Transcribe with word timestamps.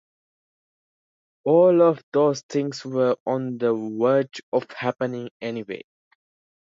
All 1.45 1.83
of 1.83 2.01
those 2.11 2.41
things 2.49 2.83
were 2.83 3.17
on 3.27 3.59
the 3.59 3.71
verge 3.75 4.41
of 4.51 4.65
happening 4.71 5.29
anyway. 5.41 5.83